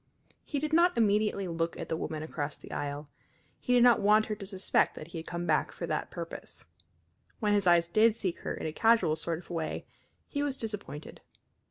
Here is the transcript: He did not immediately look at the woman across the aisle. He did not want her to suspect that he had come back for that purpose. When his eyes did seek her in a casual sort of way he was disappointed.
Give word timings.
He 0.43 0.57
did 0.57 0.73
not 0.73 0.97
immediately 0.97 1.47
look 1.47 1.77
at 1.77 1.87
the 1.87 1.95
woman 1.95 2.23
across 2.23 2.55
the 2.55 2.71
aisle. 2.71 3.07
He 3.59 3.71
did 3.71 3.83
not 3.83 4.01
want 4.01 4.25
her 4.25 4.35
to 4.35 4.47
suspect 4.47 4.95
that 4.95 5.09
he 5.09 5.19
had 5.19 5.27
come 5.27 5.45
back 5.45 5.71
for 5.71 5.85
that 5.85 6.09
purpose. 6.09 6.65
When 7.39 7.53
his 7.53 7.67
eyes 7.67 7.87
did 7.87 8.15
seek 8.15 8.39
her 8.39 8.55
in 8.55 8.65
a 8.65 8.73
casual 8.73 9.15
sort 9.15 9.37
of 9.37 9.51
way 9.51 9.85
he 10.27 10.41
was 10.41 10.57
disappointed. 10.57 11.21